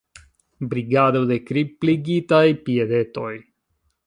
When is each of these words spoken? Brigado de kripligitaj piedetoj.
Brigado 0.71 1.21
de 1.31 1.37
kripligitaj 1.51 2.43
piedetoj. 2.67 3.31